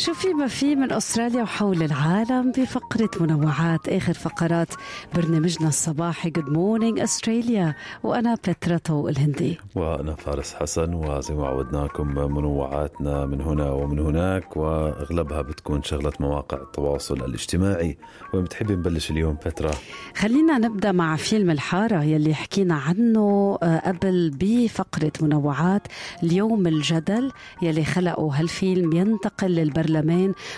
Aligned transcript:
شو 0.00 0.14
في 0.14 0.28
ما 0.28 0.46
في 0.46 0.76
من 0.76 0.92
أستراليا 0.92 1.42
وحول 1.42 1.82
العالم 1.82 2.52
بفقرة 2.52 3.10
منوعات 3.20 3.88
آخر 3.88 4.12
فقرات 4.14 4.68
برنامجنا 5.14 5.68
الصباحي 5.68 6.30
Good 6.30 6.48
Morning 6.48 6.98
Australia 6.98 7.74
وأنا 8.02 8.34
بترا 8.34 9.08
الهندي. 9.08 9.58
وأنا 9.74 10.14
فارس 10.14 10.54
حسن 10.54 10.94
وزي 10.94 11.34
ما 11.34 11.46
عودناكم 11.46 12.06
منوعاتنا 12.08 13.26
من 13.26 13.40
هنا 13.40 13.70
ومن 13.70 13.98
هناك 13.98 14.56
وأغلبها 14.56 15.42
بتكون 15.42 15.82
شغلة 15.82 16.12
مواقع 16.20 16.62
التواصل 16.62 17.24
الاجتماعي. 17.24 17.98
وين 18.34 18.44
بتحبي 18.44 18.74
نبلش 18.74 19.10
اليوم 19.10 19.36
بترا 19.46 19.70
خلينا 20.16 20.58
نبدأ 20.58 20.92
مع 20.92 21.16
فيلم 21.16 21.50
الحارة 21.50 22.02
يلي 22.02 22.34
حكينا 22.34 22.74
عنه 22.74 23.58
آه، 23.62 23.88
قبل 23.88 24.30
بفقرة 24.40 25.12
منوعات 25.20 25.82
اليوم 26.22 26.66
الجدل 26.66 27.32
يلي 27.62 27.84
خلقوا 27.84 28.34
هالفيلم 28.34 28.92
ينتقل 28.92 29.50
للبرلمان 29.50 29.89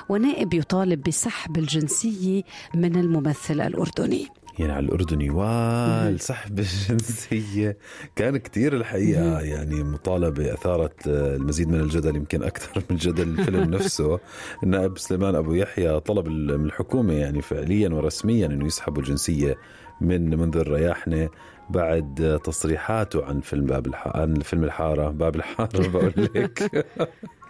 ونائب 0.09 0.55
يطالب 0.55 1.03
بسحب 1.03 1.59
الجنسيه 1.59 2.43
من 2.75 2.97
الممثل 2.97 3.61
الأردني. 3.61 4.27
يعني 4.59 4.73
على 4.73 4.87
الأردني 4.87 5.31
والسحب 5.31 6.59
الجنسية 6.59 7.77
كان 8.17 8.37
كتير 8.37 8.77
الحقيقة 8.77 9.41
يعني 9.41 9.83
مطالبة 9.83 10.55
أثارت 10.55 11.07
المزيد 11.07 11.69
من 11.69 11.81
الجدل 11.81 12.17
يمكن 12.17 12.43
أكثر 12.43 12.83
من 12.91 12.97
جدل 12.97 13.29
الفيلم 13.29 13.71
نفسه. 13.75 14.21
النائب 14.63 14.99
سليمان 14.99 15.35
أبو 15.35 15.55
يحيى 15.55 16.01
طلب 16.01 16.29
من 16.29 16.65
الحكومة 16.67 17.13
يعني 17.13 17.43
فعليا 17.43 17.89
ورسميا 17.89 18.47
أنه 18.47 18.67
يسحبوا 18.67 19.03
الجنسية 19.03 19.57
من 20.01 20.39
منذر 20.39 20.69
رياحنة 20.73 21.29
بعد 21.71 22.41
تصريحاته 22.45 23.25
عن 23.25 23.41
فيلم 23.41 23.67
باب 23.67 23.87
الح... 23.87 24.09
عن 24.17 24.35
فيلم 24.35 24.65
الحارة. 24.65 25.11
باب 25.11 25.37
الحارة 25.37 25.89
بقول 25.89 26.13
لك. 26.17 26.87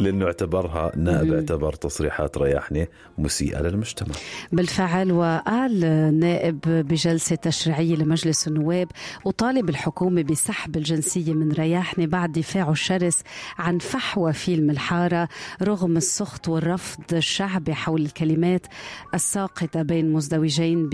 لأنه 0.00 0.24
اعتبرها 0.26 0.94
النائب 0.94 1.32
اعتبر 1.32 1.72
تصريحات 1.72 2.38
رياحنة 2.38 2.86
مسيئة 3.18 3.60
للمجتمع. 3.62 4.14
بالفعل 4.52 5.12
وقال 5.12 5.84
النائب 5.84 6.60
بجلسة 6.64 7.36
تشريعية 7.36 7.96
لمجلس 7.96 8.48
النواب 8.48 8.88
وطالب 9.24 9.68
الحكومة 9.68 10.22
بسحب 10.22 10.76
الجنسية 10.76 11.32
من 11.32 11.52
رياحنة 11.52 12.06
بعد 12.06 12.32
دفاعه 12.32 12.70
الشرس 12.70 13.22
عن 13.58 13.78
فحوى 13.78 14.32
فيلم 14.32 14.70
الحارة 14.70 15.28
رغم 15.62 15.96
السخط 15.96 16.48
والرفض 16.48 17.14
الشعبي 17.14 17.74
حول 17.74 18.02
الكلمات 18.02 18.66
الساقطة 19.14 19.82
بين 19.82 20.12
مزدوجين 20.12 20.88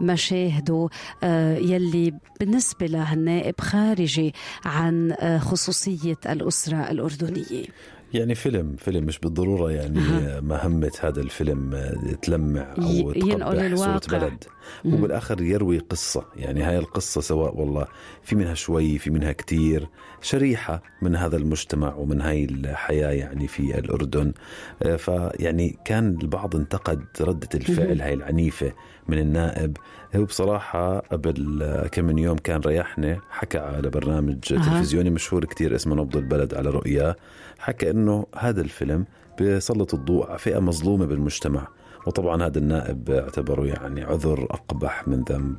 بمشاهده. 0.00 0.88
آه، 1.22 1.56
يلي 1.56 2.14
بالنسبة 2.40 2.86
له 2.86 3.12
النائب 3.12 3.60
خارجي 3.60 4.34
عن 4.64 5.12
آه، 5.12 5.38
خصوصية 5.38 6.16
الأسرة 6.26 6.90
الأردنية. 6.90 7.64
يعني 8.14 8.34
فيلم 8.34 8.76
فيلم 8.78 9.04
مش 9.04 9.18
بالضرورة 9.18 9.70
يعني. 9.72 10.00
مهمة 10.40 10.92
هذا 11.00 11.20
الفيلم 11.20 11.74
آه، 11.74 12.14
تلمع 12.22 12.74
ينقل 12.78 13.20
تقبح 13.20 13.62
الواقع. 13.64 13.98
صورة 13.98 14.18
بلد 14.18 14.44
وبالآخر 14.84 15.42
يروي 15.42 15.78
قصة. 15.78 16.24
يعني 16.36 16.62
هاي 16.62 16.78
القصة 16.78 17.20
سواء 17.20 17.60
والله 17.60 17.86
في 18.22 18.36
منها 18.36 18.54
شوي 18.54 18.98
في 18.98 19.10
منها 19.10 19.32
كتير 19.32 19.88
شريحة 20.22 20.82
من 21.02 21.16
هذا 21.16 21.36
المجتمع 21.36 21.94
ومن 21.94 22.20
هاي 22.20 22.44
الحياة 22.44 23.10
يعني 23.10 23.48
في 23.48 23.78
الأردن. 23.78 24.32
آه، 24.82 24.96
فيعني 24.96 25.78
كان 25.84 26.18
البعض 26.22 26.56
انتقد 26.56 27.04
ردة 27.20 27.48
الفعل 27.54 28.00
هاي 28.00 28.12
العنيفة 28.12 28.72
من 29.08 29.18
النائب. 29.18 29.76
هو 30.16 30.24
بصراحة 30.24 30.98
قبل 30.98 31.64
كم 31.92 32.04
من 32.04 32.18
يوم 32.18 32.36
كان 32.38 32.60
ريحنا 32.60 33.20
حكى 33.30 33.58
على 33.58 33.90
برنامج 33.90 34.52
أها. 34.52 34.58
تلفزيوني 34.58 35.10
مشهور 35.10 35.44
كتير 35.44 35.74
اسمه 35.74 35.94
نبض 35.96 36.16
البلد 36.16 36.54
على 36.54 36.70
رؤيا 36.70 37.14
حكى 37.58 37.90
إنه 37.90 38.26
هذا 38.38 38.60
الفيلم 38.60 39.04
بيسلط 39.38 39.94
الضوء 39.94 40.28
على 40.28 40.38
فئة 40.38 40.58
مظلومة 40.58 41.06
بالمجتمع 41.06 41.68
وطبعا 42.06 42.46
هذا 42.46 42.58
النائب 42.58 43.10
اعتبره 43.10 43.66
يعني 43.66 44.02
عذر 44.04 44.46
أقبح 44.50 45.08
من 45.08 45.22
ذنب. 45.22 45.56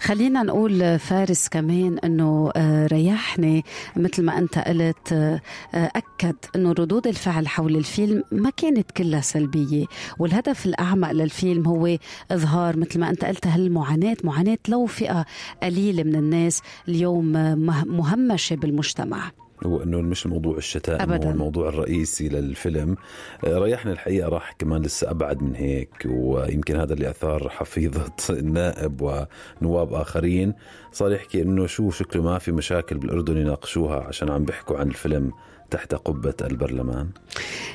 خلينا 0.00 0.42
نقول 0.42 0.98
فارس 0.98 1.48
كمان 1.48 1.98
إنه 1.98 2.50
آه، 2.56 2.86
ريحني 2.86 3.64
مثل 3.96 4.22
ما 4.24 4.38
أنت 4.38 4.58
قلت 4.58 5.12
آه، 5.12 5.40
آه، 5.74 5.90
أكد 5.96 6.36
إنه 6.56 6.70
ردود 6.72 7.06
الفعل 7.06 7.48
حول 7.48 7.76
الفيلم 7.76 8.24
ما 8.32 8.50
كانت 8.50 8.90
كلها 8.90 9.20
سلبية 9.20 9.86
والهدف 10.18 10.66
الأعمق 10.66 11.12
للفيلم 11.12 11.66
هو 11.66 11.96
إظهار 12.30 12.76
مثل 12.76 13.00
ما 13.00 13.10
أنت 13.10 13.24
قلت 13.24 13.46
هالمعاناة 13.46 14.16
معاناة 14.24 14.58
لو 14.68 14.86
فئة 14.86 15.24
قليلة 15.62 16.02
من 16.02 16.14
الناس 16.16 16.62
اليوم 16.88 17.32
مه- 17.32 17.84
مهمشة 17.84 18.56
بالمجتمع 18.56 19.30
هو 19.66 19.82
إنه 19.82 20.00
مش 20.00 20.26
الموضوع 20.26 20.56
الشتائم 20.56 21.00
أبداً. 21.12 21.26
هو 21.26 21.30
الموضوع 21.30 21.68
الرئيسي 21.68 22.28
للفيلم. 22.28 22.96
آه، 23.44 23.58
ريحنا 23.58 23.92
الحقيقة 23.92 24.28
راح 24.28 24.52
كمان 24.58 24.82
لسه 24.82 25.10
أبعد 25.10 25.42
من 25.42 25.54
هيك 25.54 25.90
ويمكن 26.06 26.76
هذا 26.76 26.92
اللي 26.94 27.10
أثار 27.10 27.48
حفيظة 27.48 28.12
النائب 28.30 29.26
ونواب 29.60 29.94
آخرين. 29.94 30.54
صار 30.92 31.12
يحكي 31.12 31.42
إنه 31.42 31.66
شو 31.66 31.90
شكله 31.90 32.22
ما 32.22 32.38
في 32.38 32.52
مشاكل 32.52 32.98
بالأردن 32.98 33.36
يناقشوها 33.36 34.00
عشان 34.00 34.30
عم 34.30 34.44
بيحكوا 34.44 34.78
عن 34.78 34.88
الفيلم. 34.88 35.32
تحت 35.70 35.94
قبة 35.94 36.34
البرلمان 36.42 37.08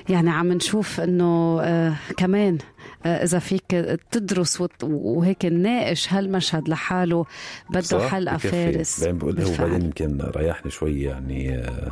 يعني 0.09 0.29
عم 0.29 0.53
نشوف 0.53 0.99
إنه 0.99 1.61
آه 1.61 1.95
كمان 2.17 2.57
آه 3.05 3.23
إذا 3.23 3.39
فيك 3.39 3.99
تدرس 4.11 4.63
وهيك 4.83 5.45
نناقش 5.45 6.13
هالمشهد 6.13 6.69
لحاله 6.69 7.25
بده؟ 7.69 8.07
حلقه. 8.07 8.37
فارس 8.37 8.99
بعدين 8.99 9.17
بقول 9.17 9.41
هو. 9.41 9.53
بعدين 9.59 9.81
يمكن 9.81 10.21
ريحني 10.35 10.71
شوي 10.71 11.01
يعني 11.01 11.55
آه، 11.57 11.91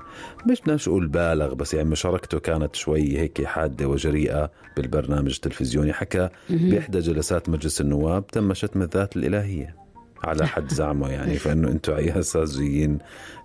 مش 0.49 0.61
بدناش 0.61 0.87
أقول 0.87 1.07
بالغ 1.07 1.53
بس 1.53 1.73
يعني 1.73 1.89
مشاركته 1.89 2.39
كانت 2.39 2.75
شوي 2.75 3.17
هيك 3.17 3.45
حادة 3.45 3.87
وجريئة 3.87 4.51
بالبرنامج 4.77 5.33
التلفزيوني 5.33 5.93
حكى 5.93 6.29
بإحدى 6.49 6.99
جلسات 6.99 7.49
مجلس 7.49 7.81
النواب 7.81 8.27
تم 8.27 8.53
شتم 8.53 8.81
الذات 8.81 9.17
الإلهية 9.17 9.75
على 10.23 10.47
حد 10.47 10.71
زعمه 10.73 11.09
يعني 11.09 11.35
فإنه 11.43 11.67
أنتم 11.67 11.93
ايها 11.93 12.19
الساذجين 12.19 12.97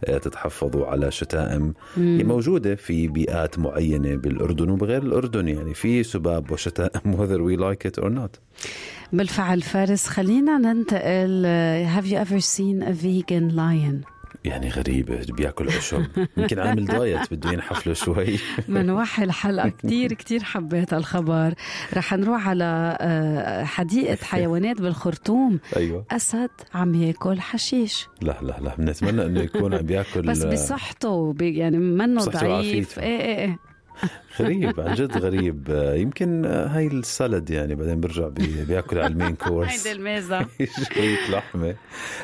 آه، 0.05 0.19
تتحفظوا 0.19 0.87
على 0.87 1.11
شتائم. 1.11 1.75
هي 1.97 2.25
موجودة 2.25 2.75
في 2.75 3.09
بيئات 3.09 3.59
معينة 3.59 4.17
بالأردن 4.17 4.71
وبغير 4.71 5.03
الأردن 5.03 5.49
يعني 5.49 5.75
في 5.75 6.03
سباب 6.03 6.51
وشتائم 6.51 7.13
whether 7.19 7.41
we 7.43 7.57
like 7.63 7.91
it 7.91 8.05
or 8.05 8.09
not. 8.09 8.39
بالفعل 9.13 9.63
فارس 9.63 10.07
خلينا 10.07 10.59
ننتقل. 10.59 11.43
آه، 11.47 12.01
have 12.01 12.05
you 12.05 12.17
ever 12.17 12.41
seen 12.41 12.83
a 12.83 12.93
vegan 12.93 13.57
lion? 13.57 14.22
يعني 14.45 14.69
غريبة 14.71 15.21
بياكل 15.29 15.69
عشب. 15.69 16.07
يمكن 16.37 16.59
عامل 16.59 16.85
دايت 16.85 17.35
بده 17.35 17.53
ينحف 17.53 17.87
له 17.87 17.93
شوي. 17.95 18.39
منوحي 18.69 19.25
الحلقة. 19.25 19.69
كتير 19.69 20.13
كتير 20.13 20.43
حبيت 20.45 20.95
الخبر. 20.95 21.55
رح 21.95 22.13
نروح 22.15 22.49
على 22.49 22.99
آه، 23.01 23.65
حديقة 23.65 24.19
حيوانات 24.31 24.81
بالخرطوم. 24.81 25.61
أيوه. 25.77 26.05
أسد 26.11 26.51
عم 26.75 26.95
ياكل 26.95 27.41
حشيش. 27.41 28.09
لا 28.23 28.39
لا 28.43 28.57
لا. 28.61 28.75
بنتمنى 28.79 29.27
إنه 29.27 29.41
يكون 29.41 29.75
عم 29.75 29.83
بياكل 29.83 30.23
بس 30.23 30.45
بصحته 30.45 31.35
يعني 31.41 31.79
منه 31.79 32.25
ضعيف. 32.25 32.99
إيه 32.99 33.21
إيه 33.21 33.39
إيه. 33.39 33.72
غريب 34.41 34.81
عن 34.81 34.95
جد 34.95 35.17
غريب. 35.19 35.69
يمكن 35.95 36.45
هاي 36.45 36.87
ال 36.87 36.97
salad 36.97 37.51
يعني 37.51 37.75
بعدين 37.75 38.01
برجع 38.01 38.29
بي- 38.29 38.65
بياكل 38.65 38.99
على 38.99 39.07
ال 39.13 39.17
main 39.17 39.35
course. 39.49 39.87
هيدي 39.87 39.99
الميزة. 39.99 40.47
شوية 40.95 41.31
لحمة. 41.31 41.75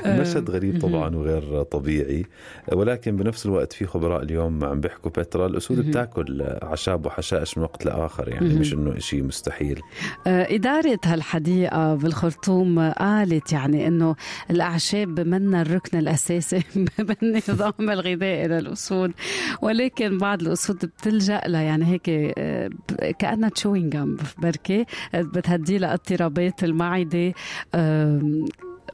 المشهد 0.06 0.50
غريب 0.50 0.80
طبعا 0.80 1.16
وغير 1.16 1.62
طبيعي. 1.62 2.26
ولكن 2.72 3.16
بنفس 3.16 3.46
الوقت 3.46 3.72
في 3.72 3.86
خبراء 3.86 4.22
اليوم 4.22 4.64
عم 4.64 4.80
بيحكوا 4.80 5.10
ترى 5.10 5.47
الأسود 5.46 5.88
بتاكل 5.88 6.42
أعشاب 6.42 7.06
وحشائش 7.06 7.58
من 7.58 7.64
وقت 7.64 7.84
لآخر 7.86 8.28
يعني 8.28 8.54
مش 8.54 8.72
إنه 8.72 8.96
إشي 8.96 9.22
مستحيل. 9.22 9.80
آه، 10.26 10.54
إدارة 10.54 10.98
هالحديقة 11.04 11.94
بالخرطوم 11.94 12.91
قالت 12.91 13.53
يعني 13.53 13.86
إنه 13.86 14.16
الأعشاب 14.50 15.21
منا 15.21 15.62
الركن 15.62 15.98
الأساسي 15.98 16.62
بالنظام 16.98 17.72
الغذائي 17.91 18.48
للأسود 18.48 19.12
ولكن 19.62 20.18
بعض 20.18 20.42
الأسود 20.42 20.77
بتلجأ 20.84 21.41
لها 21.47 21.62
يعني 21.62 21.84
هيك 21.86 22.09
آه، 22.39 22.71
chewing 23.48 23.92
gum 23.92 24.16
بركي 24.39 24.84
آه، 25.15 25.22
بتهدي 25.22 25.78
لها 25.78 25.92
اضطرابات 25.95 26.65
المعدة 26.65 27.33
آم، 27.74 28.45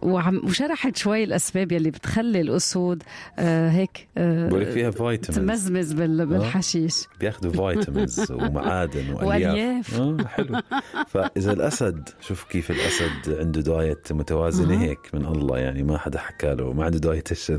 وعم 0.05 0.41
وشرحت 0.45 0.97
شوي 0.97 1.25
الأسباب 1.25 1.73
يلي 1.73 1.91
بتخلي 1.91 2.41
الأسود 2.41 3.03
آه، 3.39 3.71
هيك 3.71 4.09
آه، 4.19 4.49
بقول 4.49 4.61
لك 4.61 4.71
فيها 4.71 4.91
vitamins 4.91 5.27
تمزمز 5.51 5.93
بال- 5.93 6.27
بالحشيش. 6.27 6.95
بياخذوا 7.21 7.73
vitamins 7.75 8.33
ومعادن 8.33 9.11
وألياف. 9.13 10.01
آه 10.01 10.17
حلو. 10.27 10.61
فإذا 11.09 11.53
الأسد 11.53 12.09
شوف 12.21 12.45
كيف 12.45 12.71
الأسد 12.71 13.39
عنده 13.41 13.61
diet 13.61 14.13
متوازنه 14.13 14.83
هيك 14.83 14.99
من 15.15 15.25
الله 15.27 15.59
يعني 15.59 15.83
ما 15.83 15.99
حدا 15.99 16.19
حكى 16.19 16.55
له 16.55 16.73
ما 16.73 16.85
عنده 16.85 16.99
dietitian 16.99 17.59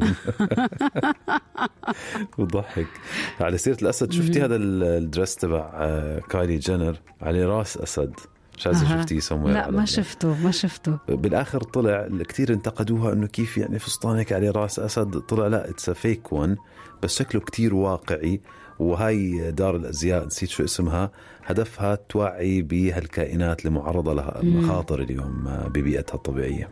بضحك 2.38 2.88
على 3.42 3.58
سيرة 3.58 3.78
الأسد 3.82 4.12
شفتي 4.12 4.42
هذا 4.42 4.56
ال- 4.56 4.84
ال 4.84 4.92
dress 4.92 5.36
تبع 5.36 5.72
آه، 5.74 6.20
كايلي 6.20 6.58
جينر 6.58 6.96
عليه 7.22 7.46
رأس 7.46 7.78
أسد. 7.78 8.14
شاذ 8.58 8.76
أها. 8.76 9.02
شفتيه 9.02 9.20
سموير 9.20 9.54
لا 9.54 9.72
ما 9.72 9.86
شفته 9.86 10.44
ما 10.44 10.52
شفته. 10.52 10.98
بالآخر 11.08 11.64
طلع 11.64 12.08
كثير 12.30 12.54
انتقدوها 12.54 13.14
إنه 13.14 13.28
كيف 13.28 13.58
يعني 13.58 13.80
فستان 13.80 14.16
هيك 14.16 14.34
عليه 14.34 14.52
رأس 14.52 14.80
أسد. 14.80 15.20
طلع 15.20 15.48
لا 15.48 15.70
it's 15.70 15.90
fake 15.90 16.34
one 16.34 16.56
بس 17.04 17.20
شكله 17.20 17.42
كتير 17.42 17.76
واقعي. 17.76 18.42
وهاي 18.80 19.52
دار 19.52 19.76
الأزياء 19.76 20.26
نسيت 20.26 20.50
شو 20.50 20.64
اسمها. 20.64 21.12
هدفها 21.46 21.96
توعي 22.10 22.62
بهالكائنات 22.62 23.66
المعرضة 23.66 24.42
لمخاطر 24.42 25.02
اليوم 25.02 25.44
ببيئتها 25.68 26.16
الطبيعية. 26.16 26.70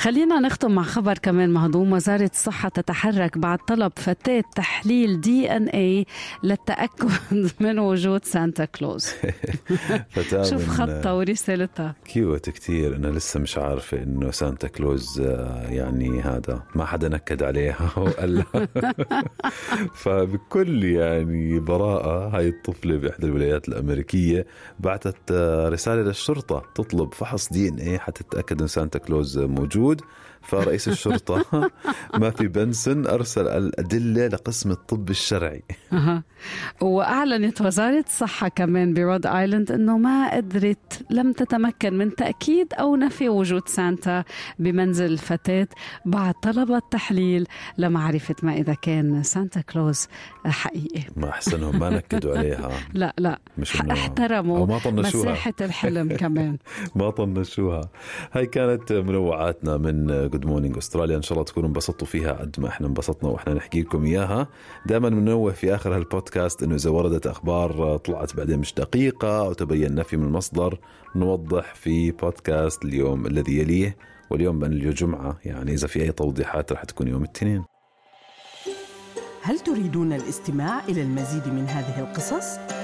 خلينا 0.00 0.40
نختم 0.40 0.70
مع 0.70 0.82
خبر 0.82 1.18
كمان 1.18 1.50
مهضوم. 1.50 1.92
وزارة 1.92 2.30
الصحة 2.32 2.68
تتحرك 2.68 3.38
بعد 3.38 3.58
طلب 3.58 3.92
فتاة 3.96 4.44
تحليل 4.56 5.20
DNA 5.20 6.06
للتأكد 6.42 7.10
من 7.60 7.78
وجود 7.78 8.24
سانتا 8.24 8.64
كلوز. 8.64 9.06
فتاة 10.16 10.42
شوف 10.42 10.68
خطة 10.68 11.16
ورسالتها. 11.16 11.94
cute 12.04 12.50
كتير. 12.50 12.96
أنا 12.96 13.06
لسه 13.08 13.40
مش 13.40 13.58
عارفه 13.58 14.02
إنه 14.02 14.30
سانتا 14.30 14.68
كلوز 14.68 15.20
آه، 15.20 15.68
يعني 15.68 16.20
هذا 16.20 16.62
ما 16.74 16.84
حدا 16.84 17.08
نكد 17.08 17.42
عليها 17.42 17.90
وقال 17.98 18.34
لها 18.34 18.68
فبكل 19.94 20.84
يعني 20.84 21.60
براءة 21.60 22.36
هاي 22.36 22.48
الطفلة 22.48 22.96
بإحدى 22.96 23.26
الولايات 23.26 23.68
الأمريكية 23.68 24.46
بعثت 24.78 25.16
آه، 25.32 25.68
رسالة 25.68 26.02
للشرطة 26.02 26.62
تطلب 26.74 27.14
فحص 27.14 27.52
DNA 27.52 27.98
حتى 27.98 28.24
تتاكد 28.24 28.60
إن 28.60 28.66
سانتا 28.68 28.98
كلوز 28.98 29.38
موجود. 29.38 29.89
good. 29.90 30.02
فرئيس 30.42 30.88
الشرطة 30.88 31.44
ماثيو 32.20 32.48
بنسن 32.48 33.06
أرسل 33.06 33.48
الأدلة 33.48 34.26
لقسم 34.26 34.70
الطب 34.70 35.10
الشرعي. 35.10 35.62
وأعلنت 36.80 37.60
وزارة 37.60 38.04
الصحة 38.06 38.48
كمان 38.48 38.94
برود 38.94 39.26
آيلاند 39.26 39.72
أنه 39.72 39.98
ما 39.98 40.36
قدرت 40.36 41.06
لم 41.10 41.32
تتمكن 41.32 41.98
من 41.98 42.14
تأكيد 42.14 42.74
أو 42.74 42.96
نفي 42.96 43.28
وجود 43.28 43.68
سانتا 43.68 44.24
بمنزل 44.58 45.12
الفتاة 45.12 45.68
بعد 46.04 46.34
طلب 46.34 46.82
تحليل 46.90 47.46
لمعرفة 47.78 48.34
ما 48.42 48.52
إذا 48.52 48.74
كان 48.74 49.22
سانتا 49.22 49.60
كلوز 49.60 50.08
حقيقي. 50.46 51.02
ما 51.16 51.28
أحسنهم 51.28 51.78
ما 51.78 51.90
نكدوا 51.90 52.38
عليها. 52.38 52.70
لا 52.94 53.14
لا. 53.18 53.38
مش 53.58 53.80
احترموا 53.80 54.66
ما 54.66 54.78
طنشوها. 54.78 55.32
مساحة 55.32 55.54
الحلم 55.60 56.16
كمان. 56.16 56.56
ما 56.94 57.10
طنشوها. 57.10 57.80
هاي 58.32 58.46
كانت 58.46 58.92
منوعاتنا 58.92 59.76
من 59.76 60.29
good 60.30 60.46
morning 60.46 60.76
استراليا 60.76 61.16
إن 61.16 61.22
شاء 61.22 61.32
الله 61.32 61.44
تكونوا 61.44 61.68
انبسطتوا 61.68 62.06
فيها 62.06 62.32
قد 62.32 62.60
ما 62.60 62.68
إحنا 62.68 62.86
انبسطنا 62.86 63.30
وإحنا 63.30 63.54
نحكي 63.54 63.80
لكم 63.80 64.04
إياها. 64.04 64.48
دائما 64.86 65.08
بننوه 65.08 65.52
في 65.52 65.74
آخر 65.74 65.96
هالبودكاست 65.96 66.62
إنه 66.62 66.74
إذا 66.74 66.90
وردت 66.90 67.26
أخبار 67.26 67.96
طلعت 67.96 68.36
بعدين 68.36 68.58
مش 68.58 68.74
دقيقة 68.74 69.40
أو 69.40 69.52
تبين 69.52 69.94
نفي 69.94 70.16
من 70.16 70.24
المصدر 70.24 70.78
نوضح 71.16 71.74
في 71.74 72.10
بودكاست 72.10 72.84
اليوم 72.84 73.26
الذي 73.26 73.58
يليه. 73.58 73.96
واليوم 74.30 74.58
بان 74.58 74.72
اليوم 74.72 74.94
جمعة 74.94 75.38
يعني 75.44 75.72
إذا 75.72 75.86
في 75.86 76.02
أي 76.02 76.12
توضيحات 76.12 76.72
رح 76.72 76.84
تكون 76.84 77.08
يوم 77.08 77.22
الاثنين. 77.22 77.64
هل 79.42 79.58
تريدون 79.58 80.12
الاستماع 80.12 80.84
إلى 80.88 81.02
المزيد 81.02 81.48
من 81.48 81.66
هذه 81.66 82.00
القصص؟ 82.00 82.58